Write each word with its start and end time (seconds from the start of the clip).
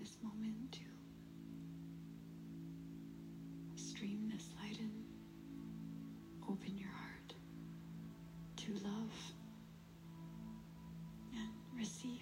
this 0.00 0.16
moment 0.22 0.72
to 0.72 0.80
stream 3.76 4.30
this 4.32 4.48
light 4.58 4.78
in. 4.78 4.90
Open 6.48 6.78
your 6.78 6.88
heart 6.88 7.34
to 8.56 8.72
love 8.82 9.12
and 11.34 11.50
receive. 11.76 12.16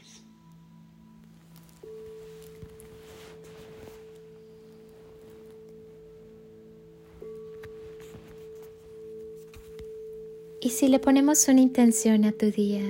Y 10.60 10.70
si 10.70 10.88
le 10.88 10.98
ponemos 10.98 11.46
una 11.46 11.60
intención 11.60 12.24
a 12.24 12.32
tu 12.32 12.50
día, 12.50 12.82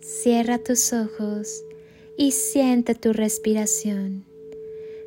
cierra 0.00 0.58
tus 0.58 0.94
ojos 0.94 1.62
y 2.20 2.32
siente 2.32 2.94
tu 2.94 3.14
respiración. 3.14 4.26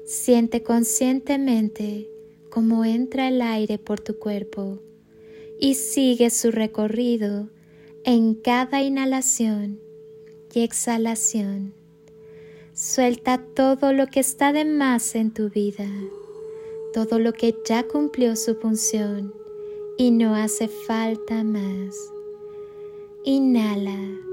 Siente 0.03 0.63
conscientemente 0.63 2.09
cómo 2.49 2.85
entra 2.85 3.27
el 3.27 3.43
aire 3.43 3.77
por 3.77 3.99
tu 3.99 4.17
cuerpo 4.17 4.79
y 5.59 5.75
sigue 5.75 6.31
su 6.31 6.49
recorrido 6.49 7.49
en 8.03 8.33
cada 8.33 8.81
inhalación 8.81 9.79
y 10.55 10.61
exhalación. 10.61 11.75
Suelta 12.73 13.45
todo 13.53 13.93
lo 13.93 14.07
que 14.07 14.19
está 14.19 14.51
de 14.51 14.65
más 14.65 15.13
en 15.13 15.35
tu 15.35 15.51
vida, 15.51 15.87
todo 16.93 17.19
lo 17.19 17.33
que 17.33 17.55
ya 17.63 17.83
cumplió 17.83 18.35
su 18.35 18.55
función 18.55 19.35
y 19.99 20.09
no 20.09 20.33
hace 20.33 20.67
falta 20.67 21.43
más. 21.43 21.95
Inhala 23.23 24.32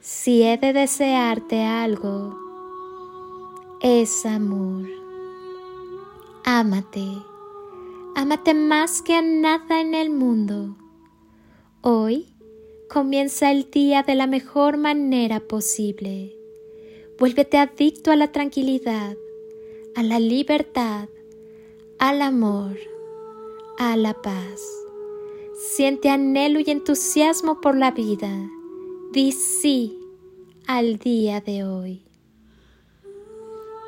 Si 0.00 0.42
he 0.42 0.56
de 0.56 0.72
desearte 0.72 1.62
algo, 1.62 2.34
es 3.82 4.24
amor. 4.24 4.86
Ámate, 6.44 7.06
ámate 8.16 8.54
más 8.54 9.02
que 9.02 9.14
a 9.14 9.22
nada 9.22 9.80
en 9.80 9.94
el 9.94 10.08
mundo. 10.08 10.74
Hoy 11.82 12.28
comienza 12.88 13.50
el 13.50 13.70
día 13.70 14.02
de 14.02 14.14
la 14.14 14.26
mejor 14.26 14.78
manera 14.78 15.38
posible. 15.40 16.34
Vuélvete 17.18 17.58
adicto 17.58 18.10
a 18.10 18.16
la 18.16 18.32
tranquilidad, 18.32 19.16
a 19.94 20.02
la 20.02 20.18
libertad, 20.18 21.10
al 21.98 22.22
amor 22.22 22.78
a 23.80 23.96
la 23.96 24.12
paz. 24.14 24.62
Siente 25.54 26.10
anhelo 26.10 26.60
y 26.60 26.70
entusiasmo 26.70 27.60
por 27.60 27.76
la 27.76 27.90
vida. 27.90 28.50
Di 29.10 29.32
sí 29.32 29.99
al 30.76 31.00
día 31.00 31.40
de 31.40 31.64
hoy. 31.64 32.04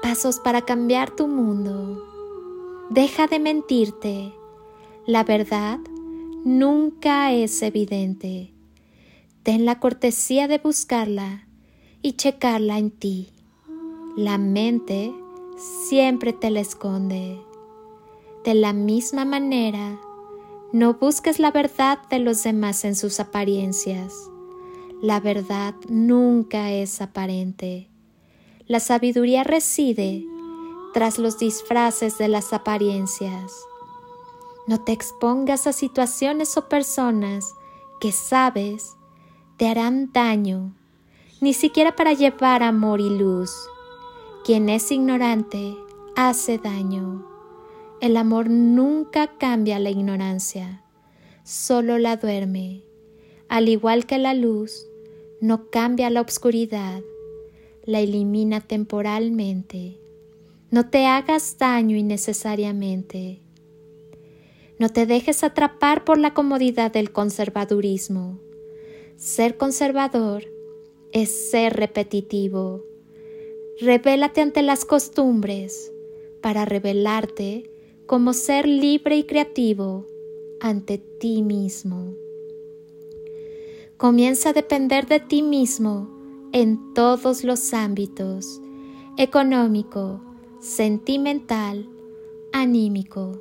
Pasos 0.02 0.40
para 0.40 0.62
cambiar 0.62 1.14
tu 1.14 1.28
mundo. 1.28 2.02
Deja 2.90 3.28
de 3.28 3.38
mentirte. 3.38 4.32
La 5.06 5.22
verdad 5.22 5.78
nunca 6.44 7.32
es 7.32 7.62
evidente. 7.62 8.52
Ten 9.44 9.64
la 9.64 9.78
cortesía 9.78 10.48
de 10.48 10.58
buscarla 10.58 11.46
y 12.02 12.14
checarla 12.14 12.78
en 12.78 12.90
ti. 12.90 13.28
La 14.16 14.36
mente 14.36 15.14
siempre 15.88 16.32
te 16.32 16.50
la 16.50 16.58
esconde. 16.58 17.38
De 18.44 18.54
la 18.54 18.72
misma 18.72 19.24
manera, 19.24 20.00
no 20.72 20.94
busques 20.94 21.38
la 21.38 21.52
verdad 21.52 22.00
de 22.10 22.18
los 22.18 22.42
demás 22.42 22.84
en 22.84 22.96
sus 22.96 23.20
apariencias. 23.20 24.31
La 25.02 25.18
verdad 25.18 25.74
nunca 25.88 26.70
es 26.70 27.02
aparente. 27.02 27.90
La 28.68 28.78
sabiduría 28.78 29.42
reside 29.42 30.24
tras 30.94 31.18
los 31.18 31.40
disfraces 31.40 32.18
de 32.18 32.28
las 32.28 32.52
apariencias. 32.52 33.52
No 34.68 34.84
te 34.84 34.92
expongas 34.92 35.66
a 35.66 35.72
situaciones 35.72 36.56
o 36.56 36.68
personas 36.68 37.52
que 38.00 38.12
sabes 38.12 38.94
te 39.56 39.66
harán 39.66 40.12
daño, 40.12 40.72
ni 41.40 41.52
siquiera 41.52 41.96
para 41.96 42.12
llevar 42.12 42.62
amor 42.62 43.00
y 43.00 43.10
luz. 43.10 43.52
Quien 44.44 44.68
es 44.68 44.92
ignorante 44.92 45.76
hace 46.14 46.58
daño. 46.58 47.26
El 48.00 48.16
amor 48.16 48.48
nunca 48.48 49.36
cambia 49.36 49.80
la 49.80 49.90
ignorancia, 49.90 50.84
solo 51.42 51.98
la 51.98 52.18
duerme. 52.18 52.84
Al 53.48 53.68
igual 53.68 54.06
que 54.06 54.18
la 54.18 54.32
luz, 54.32 54.86
no 55.42 55.70
cambia 55.70 56.08
la 56.08 56.20
oscuridad, 56.20 57.02
la 57.84 57.98
elimina 57.98 58.60
temporalmente. 58.60 59.98
No 60.70 60.88
te 60.88 61.06
hagas 61.06 61.58
daño 61.58 61.96
innecesariamente. 61.96 63.40
No 64.78 64.90
te 64.90 65.04
dejes 65.04 65.42
atrapar 65.42 66.04
por 66.04 66.16
la 66.16 66.32
comodidad 66.32 66.92
del 66.92 67.10
conservadurismo. 67.10 68.38
Ser 69.16 69.56
conservador 69.56 70.44
es 71.10 71.50
ser 71.50 71.72
repetitivo. 71.72 72.84
Revélate 73.80 74.42
ante 74.42 74.62
las 74.62 74.84
costumbres 74.84 75.92
para 76.40 76.66
revelarte 76.66 77.68
como 78.06 78.32
ser 78.32 78.68
libre 78.68 79.16
y 79.16 79.24
creativo 79.24 80.06
ante 80.60 80.98
ti 80.98 81.42
mismo. 81.42 82.14
Comienza 84.02 84.48
a 84.48 84.52
depender 84.52 85.06
de 85.06 85.20
ti 85.20 85.44
mismo 85.44 86.08
en 86.50 86.92
todos 86.92 87.44
los 87.44 87.72
ámbitos, 87.72 88.60
económico, 89.16 90.20
sentimental, 90.58 91.88
anímico. 92.52 93.40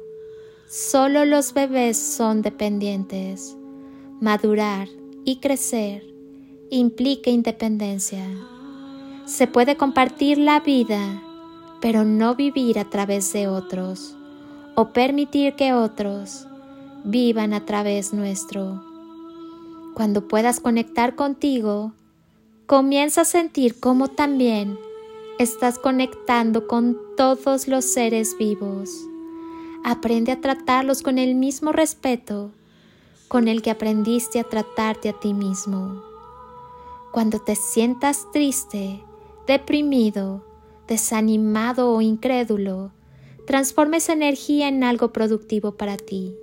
Solo 0.68 1.26
los 1.26 1.56
bebés 1.56 1.98
son 1.98 2.44
dependientes. 2.44 3.58
Madurar 4.20 4.88
y 5.26 5.38
crecer 5.38 6.04
implica 6.70 7.32
independencia. 7.32 8.24
Se 9.26 9.48
puede 9.48 9.78
compartir 9.78 10.38
la 10.38 10.60
vida, 10.60 11.24
pero 11.82 12.06
no 12.06 12.36
vivir 12.36 12.78
a 12.78 12.88
través 12.88 13.34
de 13.34 13.48
otros 13.48 14.16
o 14.76 14.94
permitir 14.94 15.56
que 15.56 15.74
otros 15.74 16.46
vivan 17.04 17.56
a 17.56 17.66
través 17.66 18.14
nuestro. 18.14 18.91
Cuando 19.94 20.28
puedas 20.28 20.60
conectar 20.60 21.16
contigo, 21.16 21.94
comienza 22.66 23.22
a 23.22 23.26
sentir 23.26 23.80
cómo 23.80 24.08
también 24.08 24.78
estás 25.40 25.80
conectando 25.80 26.68
con 26.68 26.98
todos 27.18 27.68
los 27.68 27.86
seres 27.86 28.38
vivos. 28.38 28.90
Aprende 29.84 30.32
a 30.32 30.42
tratarlos 30.42 31.02
con 31.02 31.18
el 31.18 31.36
mismo 31.36 31.72
respeto 31.72 32.52
con 33.32 33.48
el 33.48 33.62
que 33.62 33.72
aprendiste 33.72 34.42
a 34.42 34.44
tratarte 34.44 35.08
a 35.08 35.18
ti 35.18 35.34
mismo. 35.34 36.04
Cuando 37.14 37.40
te 37.40 37.56
sientas 37.56 38.28
triste, 38.34 39.02
deprimido, 39.48 40.44
desanimado 40.86 41.94
o 41.94 42.02
incrédulo, 42.02 42.92
transforma 43.48 43.96
esa 43.96 44.12
energía 44.12 44.68
en 44.68 44.84
algo 44.84 45.14
productivo 45.14 45.78
para 45.78 45.96
ti. 45.96 46.36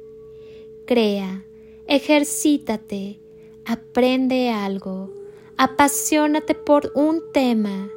Crea, 0.87 1.43
ejercítate, 1.89 3.21
aprende 3.69 4.49
algo, 4.49 5.13
apasionate 5.59 6.55
por 6.55 6.91
un 6.95 7.21
tema, 7.35 7.91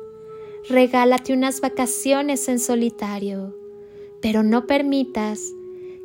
regálate 0.68 1.32
unas 1.32 1.62
vacaciones 1.62 2.50
en 2.50 2.60
solitario, 2.60 3.56
pero 4.22 4.44
no 4.44 4.68
permitas 4.68 5.40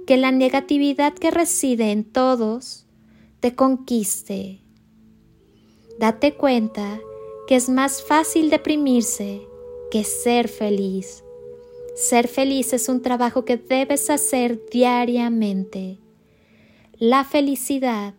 que 0.07 0.17
la 0.17 0.31
negatividad 0.31 1.15
que 1.15 1.33
reside 1.33 1.91
en 1.91 2.05
todos 2.05 2.87
te 3.41 3.57
conquiste. 3.57 4.61
Date 5.99 6.35
cuenta 6.35 7.01
que 7.49 7.57
es 7.57 7.69
más 7.69 8.05
fácil 8.05 8.51
deprimirse 8.51 9.41
que 9.91 10.05
ser 10.05 10.47
feliz. 10.47 11.25
Ser 11.97 12.29
feliz 12.29 12.73
es 12.73 12.89
un 12.89 13.03
trabajo 13.03 13.45
que 13.45 13.57
debes 13.57 14.11
hacer 14.11 14.61
diariamente. 14.71 15.99
La 16.99 17.25
felicidad, 17.25 18.15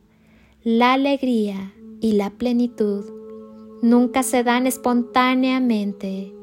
la 0.70 0.92
alegría 0.92 1.74
y 2.02 2.12
la 2.12 2.30
plenitud 2.30 3.06
nunca 3.82 4.22
se 4.22 4.44
dan 4.44 4.68
espontáneamente 4.68 6.34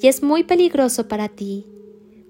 y 0.00 0.06
es 0.06 0.22
muy 0.22 0.44
peligroso 0.44 1.08
para 1.08 1.28
ti 1.28 1.66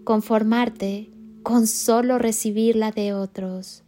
conformarte 0.05 1.11
con 1.43 1.67
solo 1.67 2.17
recibirla 2.17 2.93
de 2.93 3.13
otros. 3.13 3.85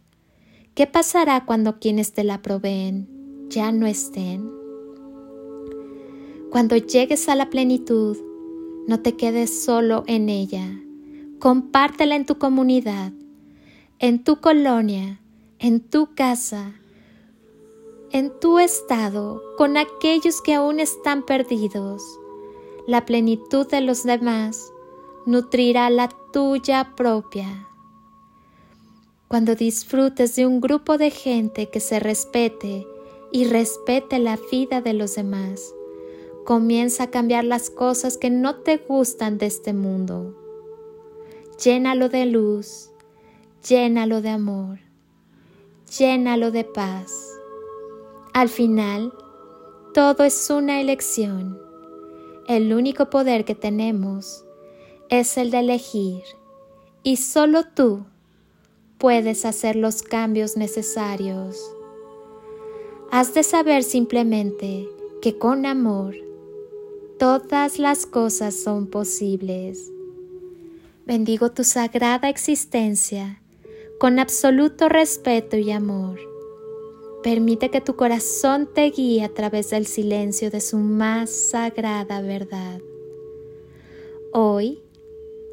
¿Qué 0.75 0.85
pasará 0.85 1.45
cuando 1.45 1.79
quienes 1.79 2.13
te 2.13 2.23
la 2.23 2.43
proveen 2.43 3.07
ya 3.49 3.71
no 3.71 3.87
estén? 3.87 4.47
Cuando 6.51 6.77
llegues 6.77 7.27
a 7.27 7.33
la 7.33 7.49
plenitud, 7.49 8.17
no 8.87 8.99
te 8.99 9.15
quedes 9.15 9.63
solo 9.63 10.03
en 10.05 10.29
ella. 10.29 10.79
Compártela 11.39 12.15
en 12.15 12.27
tu 12.27 12.37
comunidad, 12.37 13.13
en 13.97 14.23
tu 14.23 14.41
colonia, 14.41 15.21
en 15.57 15.79
tu 15.79 16.13
casa, 16.13 16.75
en 18.11 18.39
tu 18.39 18.59
estado, 18.59 19.41
con 19.57 19.77
aquellos 19.77 20.41
que 20.41 20.53
aún 20.53 20.79
están 20.79 21.23
perdidos. 21.23 22.03
La 22.87 23.05
plenitud 23.05 23.67
de 23.67 23.81
los 23.81 24.03
demás 24.03 24.71
nutrirá 25.25 25.89
la 25.89 26.09
tuya 26.31 26.93
propia. 26.95 27.67
Cuando 29.27 29.55
disfrutes 29.55 30.35
de 30.35 30.45
un 30.45 30.61
grupo 30.61 30.97
de 30.97 31.09
gente 31.09 31.69
que 31.69 31.79
se 31.79 31.99
respete 31.99 32.87
y 33.31 33.45
respete 33.45 34.19
la 34.19 34.37
vida 34.51 34.81
de 34.81 34.93
los 34.93 35.15
demás, 35.15 35.73
comienza 36.45 37.03
a 37.03 37.11
cambiar 37.11 37.43
las 37.43 37.71
cosas 37.71 38.17
que 38.17 38.29
no 38.29 38.57
te 38.57 38.77
gustan 38.77 39.39
de 39.39 39.47
este 39.47 39.73
mundo. 39.73 40.37
Llénalo 41.63 42.07
de 42.07 42.27
luz, 42.27 42.91
llénalo 43.67 44.21
de 44.21 44.29
amor, 44.29 44.79
llénalo 45.97 46.51
de 46.51 46.63
paz. 46.65 47.24
Al 48.35 48.49
final, 48.49 49.13
todo 49.93 50.25
es 50.25 50.49
una 50.49 50.81
elección. 50.81 51.57
El 52.49 52.73
único 52.73 53.09
poder 53.09 53.45
que 53.45 53.55
tenemos 53.55 54.43
es 55.07 55.37
el 55.37 55.51
de 55.51 55.59
elegir 55.59 56.21
y 57.01 57.15
solo 57.15 57.63
tú 57.63 58.05
puedes 58.97 59.45
hacer 59.45 59.77
los 59.77 60.03
cambios 60.03 60.57
necesarios. 60.57 61.57
Has 63.09 63.33
de 63.33 63.41
saber 63.43 63.83
simplemente 63.83 64.85
que 65.21 65.37
con 65.37 65.65
amor 65.65 66.13
todas 67.17 67.79
las 67.79 68.05
cosas 68.05 68.53
son 68.53 68.87
posibles. 68.87 69.89
Bendigo 71.05 71.53
tu 71.53 71.63
sagrada 71.63 72.27
existencia 72.27 73.41
con 73.97 74.19
absoluto 74.19 74.89
respeto 74.89 75.55
y 75.55 75.71
amor. 75.71 76.34
Permite 77.25 77.71
que 77.71 77.81
tu 77.81 77.95
corazón 77.95 78.69
te 78.71 78.91
guíe 78.91 79.23
a 79.23 79.29
través 79.29 79.71
del 79.71 79.87
silencio 79.87 80.51
de 80.51 80.61
su 80.61 80.77
más 80.77 81.31
sagrada 81.31 82.21
verdad. 82.21 82.81
Hoy 84.31 84.83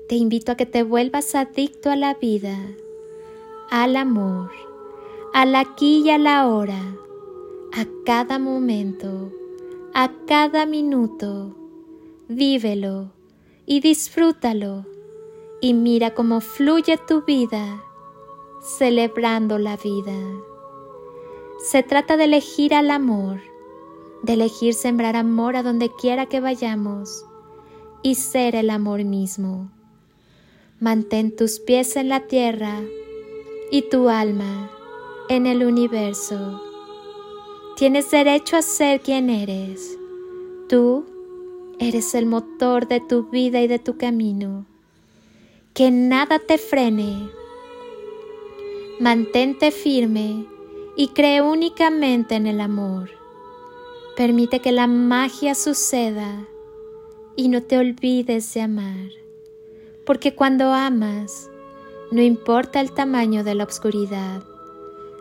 te 0.06 0.16
invito 0.16 0.52
a 0.52 0.54
que 0.54 0.66
te 0.66 0.82
vuelvas 0.82 1.34
adicto 1.34 1.88
a 1.88 1.96
la 1.96 2.12
vida, 2.12 2.58
al 3.70 3.96
amor, 3.96 4.50
al 5.32 5.54
aquí 5.54 6.02
y 6.04 6.10
a 6.10 6.18
la 6.18 6.46
hora, 6.46 6.94
a 7.72 7.86
cada 8.04 8.38
momento, 8.38 9.32
a 9.94 10.12
cada 10.26 10.66
minuto. 10.66 11.56
Vívelo 12.28 13.12
y 13.64 13.80
disfrútalo 13.80 14.84
y 15.62 15.72
mira 15.72 16.12
cómo 16.12 16.42
fluye 16.42 16.98
tu 16.98 17.22
vida, 17.22 17.82
celebrando 18.60 19.56
la 19.56 19.78
vida. 19.78 20.51
Se 21.62 21.84
trata 21.84 22.16
de 22.16 22.24
elegir 22.24 22.74
al 22.74 22.90
amor, 22.90 23.40
de 24.24 24.32
elegir 24.32 24.74
sembrar 24.74 25.14
amor 25.14 25.54
a 25.54 25.62
donde 25.62 25.92
quiera 25.94 26.26
que 26.26 26.40
vayamos 26.40 27.24
y 28.02 28.16
ser 28.16 28.56
el 28.56 28.68
amor 28.68 29.04
mismo. 29.04 29.70
Mantén 30.80 31.36
tus 31.36 31.60
pies 31.60 31.94
en 31.94 32.08
la 32.08 32.26
tierra 32.26 32.80
y 33.70 33.82
tu 33.82 34.08
alma 34.08 34.72
en 35.28 35.46
el 35.46 35.64
universo. 35.64 36.60
Tienes 37.76 38.10
derecho 38.10 38.56
a 38.56 38.62
ser 38.62 39.00
quien 39.00 39.30
eres. 39.30 39.96
Tú 40.68 41.06
eres 41.78 42.16
el 42.16 42.26
motor 42.26 42.88
de 42.88 42.98
tu 42.98 43.30
vida 43.30 43.62
y 43.62 43.68
de 43.68 43.78
tu 43.78 43.96
camino. 43.96 44.66
Que 45.74 45.92
nada 45.92 46.40
te 46.40 46.58
frene. 46.58 47.30
Mantente 48.98 49.70
firme 49.70 50.46
y 50.96 51.08
cree 51.08 51.42
únicamente 51.42 52.34
en 52.34 52.46
el 52.46 52.60
amor. 52.60 53.10
Permite 54.16 54.60
que 54.60 54.72
la 54.72 54.86
magia 54.86 55.54
suceda 55.54 56.46
y 57.36 57.48
no 57.48 57.62
te 57.62 57.78
olvides 57.78 58.52
de 58.54 58.60
amar 58.62 59.22
porque 60.04 60.34
cuando 60.34 60.72
amas, 60.72 61.50
no 62.10 62.22
importa 62.22 62.80
el 62.80 62.92
tamaño 62.92 63.44
de 63.44 63.54
la 63.54 63.64
oscuridad, 63.64 64.42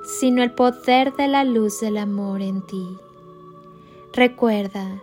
sino 0.03 0.43
el 0.43 0.53
poder 0.53 1.13
de 1.13 1.27
la 1.27 1.43
luz 1.43 1.79
del 1.79 1.97
amor 1.97 2.41
en 2.41 2.65
ti. 2.65 2.97
Recuerda, 4.13 5.01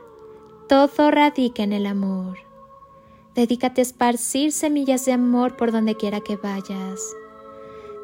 todo 0.69 1.11
radica 1.11 1.63
en 1.63 1.73
el 1.73 1.87
amor. 1.87 2.39
Dedícate 3.35 3.81
a 3.81 3.83
esparcir 3.83 4.53
semillas 4.53 5.05
de 5.05 5.13
amor 5.13 5.57
por 5.57 5.71
donde 5.71 5.95
quiera 5.95 6.21
que 6.21 6.37
vayas. 6.37 7.15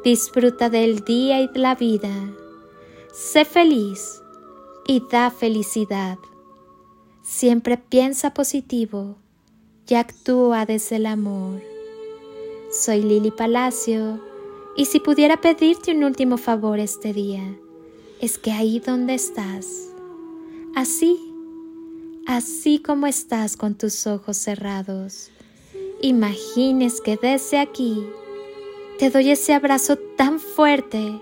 Disfruta 0.03 0.69
del 0.69 1.03
día 1.03 1.41
y 1.41 1.47
de 1.47 1.59
la 1.59 1.75
vida. 1.75 2.29
Sé 3.15 3.45
feliz 3.45 4.21
y 4.85 5.01
da 5.09 5.31
felicidad. 5.31 6.17
Siempre 7.23 7.77
piensa 7.77 8.33
positivo 8.33 9.15
y 9.87 9.93
actúa 9.95 10.65
desde 10.65 10.97
el 10.97 11.05
amor. 11.05 11.61
Soy 12.69 13.03
Lili 13.03 13.31
Palacio 13.31 14.19
y 14.75 14.87
si 14.87 14.99
pudiera 14.99 15.39
pedirte 15.39 15.93
un 15.93 16.03
último 16.03 16.35
favor 16.35 16.77
este 16.77 17.13
día, 17.13 17.55
es 18.19 18.37
que 18.37 18.51
ahí 18.51 18.81
donde 18.81 19.13
estás, 19.13 19.93
así, 20.75 21.17
así 22.27 22.79
como 22.79 23.07
estás 23.07 23.55
con 23.55 23.75
tus 23.75 24.07
ojos 24.07 24.35
cerrados, 24.35 25.29
imagines 26.01 26.99
que 26.99 27.15
desde 27.15 27.59
aquí 27.59 28.05
te 28.99 29.09
doy 29.09 29.31
ese 29.31 29.53
abrazo 29.53 29.95
tan 30.17 30.41
fuerte 30.41 31.21